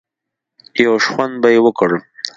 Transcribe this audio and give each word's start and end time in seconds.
يو 0.85 0.93
شخوند 1.03 1.33
به 1.41 1.47
يې 1.53 1.59
وکړ. 1.65 1.89